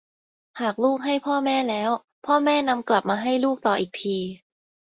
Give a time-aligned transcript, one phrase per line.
[0.59, 1.89] หากลูกให้พ่อแม่แล้ว
[2.25, 4.17] พ่อแม่นำกลับมาให้ลูกต่ออีกที